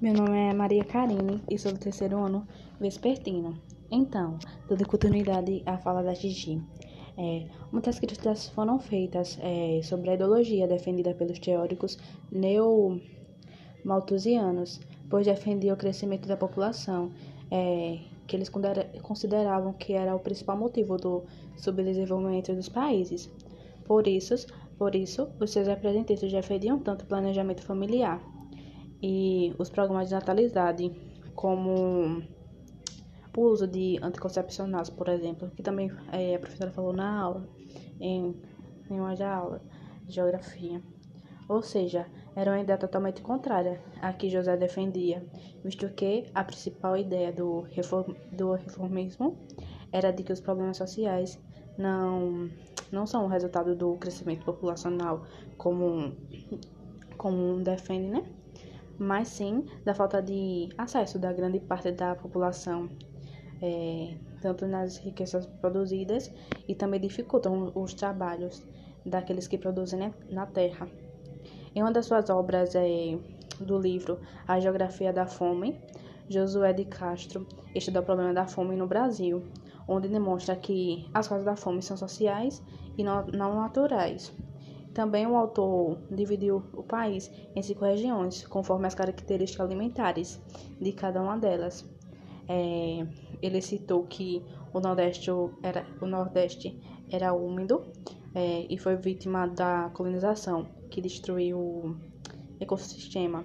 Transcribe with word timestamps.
Meu 0.00 0.14
nome 0.14 0.38
é 0.38 0.54
Maria 0.54 0.82
Karine 0.82 1.42
e 1.50 1.58
sou 1.58 1.74
do 1.74 1.78
terceiro 1.78 2.16
ano 2.16 2.48
vespertino. 2.80 3.60
Então, 3.90 4.38
dando 4.66 4.88
continuidade 4.88 5.62
à 5.66 5.76
fala 5.76 6.02
da 6.02 6.14
Gigi. 6.14 6.58
É, 7.18 7.44
muitas 7.70 7.98
críticas 7.98 8.48
foram 8.48 8.78
feitas 8.78 9.38
é, 9.42 9.82
sobre 9.82 10.08
a 10.08 10.14
ideologia 10.14 10.66
defendida 10.66 11.12
pelos 11.12 11.38
teóricos 11.38 11.98
neo-malthusianos, 12.32 14.80
pois 15.10 15.26
defendia 15.26 15.74
o 15.74 15.76
crescimento 15.76 16.26
da 16.26 16.38
população, 16.38 17.12
é, 17.50 17.98
que 18.26 18.34
eles 18.34 18.50
consideravam 19.02 19.74
que 19.74 19.92
era 19.92 20.16
o 20.16 20.20
principal 20.20 20.56
motivo 20.56 20.96
do 20.96 21.24
subdesenvolvimento 21.58 22.54
dos 22.54 22.70
países. 22.70 23.30
Por 23.84 24.08
isso, 24.08 24.46
por 24.78 24.94
isso 24.94 25.28
os 25.38 25.50
seus 25.50 25.68
representantes 25.68 26.32
defendiam 26.32 26.78
tanto 26.78 27.02
o 27.02 27.06
planejamento 27.06 27.62
familiar 27.62 28.39
e 29.02 29.54
os 29.58 29.70
programas 29.70 30.08
de 30.08 30.14
natalidade, 30.14 30.90
como 31.34 32.22
o 33.36 33.40
uso 33.40 33.66
de 33.66 33.98
anticoncepcionais, 34.02 34.90
por 34.90 35.08
exemplo, 35.08 35.50
que 35.50 35.62
também 35.62 35.90
é, 36.12 36.34
a 36.34 36.38
professora 36.38 36.70
falou 36.70 36.92
na 36.92 37.20
aula, 37.20 37.48
em, 38.00 38.34
em 38.90 39.00
uma 39.00 39.14
aula 39.24 39.62
de 40.04 40.14
geografia. 40.14 40.82
Ou 41.48 41.62
seja, 41.62 42.06
era 42.36 42.52
uma 42.52 42.60
ideia 42.60 42.78
totalmente 42.78 43.22
contrária 43.22 43.80
à 44.00 44.12
que 44.12 44.30
José 44.30 44.56
defendia, 44.56 45.24
visto 45.64 45.88
que 45.90 46.26
a 46.34 46.44
principal 46.44 46.96
ideia 46.96 47.32
do, 47.32 47.62
reform, 47.62 48.14
do 48.30 48.52
reformismo 48.52 49.36
era 49.92 50.12
de 50.12 50.22
que 50.22 50.32
os 50.32 50.40
problemas 50.40 50.76
sociais 50.76 51.40
não, 51.76 52.48
não 52.92 53.06
são 53.06 53.26
resultado 53.26 53.74
do 53.74 53.96
crescimento 53.96 54.44
populacional, 54.44 55.24
como, 55.56 56.14
como 57.16 57.60
defende, 57.60 58.08
né? 58.08 58.24
Mas 59.00 59.28
sim 59.28 59.64
da 59.82 59.94
falta 59.94 60.20
de 60.20 60.68
acesso 60.76 61.18
da 61.18 61.32
grande 61.32 61.58
parte 61.58 61.90
da 61.90 62.14
população, 62.14 62.86
é, 63.62 64.14
tanto 64.42 64.66
nas 64.66 64.98
riquezas 64.98 65.46
produzidas 65.46 66.30
e 66.68 66.74
também 66.74 67.00
dificultam 67.00 67.72
os 67.74 67.94
trabalhos 67.94 68.62
daqueles 69.04 69.48
que 69.48 69.56
produzem 69.56 69.98
né, 69.98 70.14
na 70.28 70.46
terra. 70.46 70.86
Em 71.74 71.82
uma 71.82 71.90
das 71.90 72.04
suas 72.04 72.28
obras 72.28 72.74
é, 72.74 73.18
do 73.58 73.78
livro 73.78 74.20
A 74.46 74.60
Geografia 74.60 75.14
da 75.14 75.26
Fome, 75.26 75.80
Josué 76.28 76.74
de 76.74 76.84
Castro 76.84 77.46
estuda 77.74 78.00
o 78.00 78.04
problema 78.04 78.34
da 78.34 78.46
fome 78.46 78.76
no 78.76 78.86
Brasil, 78.86 79.42
onde 79.88 80.08
demonstra 80.08 80.54
que 80.54 81.08
as 81.14 81.26
causas 81.26 81.46
da 81.46 81.56
fome 81.56 81.82
são 81.82 81.96
sociais 81.96 82.62
e 82.98 83.02
não 83.02 83.24
naturais. 83.54 84.32
Também 84.94 85.26
o 85.26 85.36
autor 85.36 85.98
dividiu 86.10 86.62
o 86.72 86.82
país 86.82 87.30
em 87.54 87.62
cinco 87.62 87.84
regiões, 87.84 88.46
conforme 88.46 88.86
as 88.86 88.94
características 88.94 89.64
alimentares 89.64 90.42
de 90.80 90.92
cada 90.92 91.22
uma 91.22 91.38
delas. 91.38 91.88
É, 92.48 93.06
ele 93.40 93.62
citou 93.62 94.04
que 94.04 94.44
o 94.74 94.80
Nordeste 94.80 95.30
era, 95.62 95.86
o 96.00 96.06
Nordeste 96.06 96.80
era 97.08 97.32
úmido 97.32 97.84
é, 98.34 98.66
e 98.68 98.76
foi 98.78 98.96
vítima 98.96 99.46
da 99.46 99.90
colonização, 99.94 100.66
que 100.90 101.00
destruiu 101.00 101.58
o 101.58 101.96
ecossistema 102.60 103.44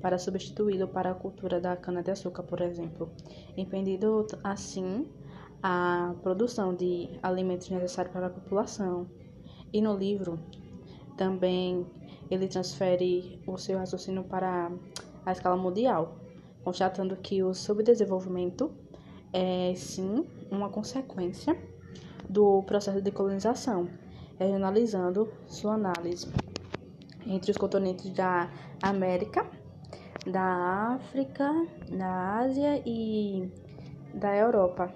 para 0.00 0.18
substituí-lo 0.18 0.88
para 0.88 1.10
a 1.10 1.14
cultura 1.14 1.60
da 1.60 1.76
cana-de-açúcar, 1.76 2.42
por 2.44 2.60
exemplo, 2.62 3.10
impedindo 3.56 4.26
assim 4.42 5.06
a 5.62 6.14
produção 6.22 6.74
de 6.74 7.18
alimentos 7.22 7.68
necessários 7.68 8.12
para 8.12 8.28
a 8.28 8.30
população. 8.30 9.06
E 9.72 9.80
no 9.80 9.94
livro, 9.96 10.38
também 11.20 11.86
ele 12.30 12.48
transfere 12.48 13.42
o 13.46 13.58
seu 13.58 13.78
raciocínio 13.78 14.24
para 14.24 14.72
a 15.26 15.32
escala 15.32 15.54
mundial, 15.54 16.16
constatando 16.64 17.14
que 17.14 17.42
o 17.42 17.52
subdesenvolvimento 17.52 18.70
é 19.30 19.74
sim 19.76 20.26
uma 20.50 20.70
consequência 20.70 21.54
do 22.26 22.62
processo 22.62 23.02
de 23.02 23.10
colonização, 23.10 23.86
regionalizando 24.38 25.30
sua 25.46 25.74
análise 25.74 26.26
entre 27.26 27.50
os 27.50 27.58
continentes 27.58 28.10
da 28.14 28.50
América, 28.82 29.46
da 30.26 30.94
África, 30.94 31.52
da 31.90 32.38
Ásia 32.38 32.82
e 32.86 33.46
da 34.14 34.34
Europa. 34.34 34.90